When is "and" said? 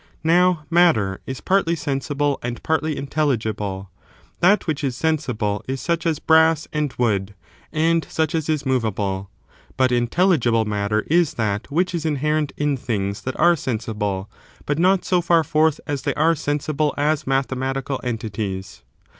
2.41-2.63, 6.73-6.91, 7.71-8.03